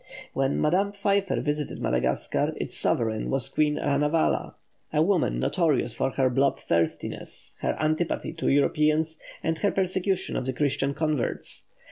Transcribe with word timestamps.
When 0.33 0.59
Madame 0.59 0.93
Pfeiffer 0.93 1.39
visited 1.41 1.79
Madagascar, 1.79 2.53
its 2.57 2.75
sovereign 2.75 3.29
was 3.29 3.49
Queen 3.49 3.75
Ranavala, 3.75 4.55
a 4.91 5.03
woman 5.03 5.39
notorious 5.39 5.93
for 5.93 6.09
her 6.09 6.27
blood 6.27 6.59
thirstiness, 6.59 7.55
her 7.61 7.77
antipathy 7.79 8.33
to 8.33 8.47
Europeans, 8.47 9.19
and 9.43 9.59
her 9.59 9.69
persecution 9.69 10.35
of 10.35 10.47
the 10.47 10.53
Christian 10.53 10.95
converts. 10.95 11.67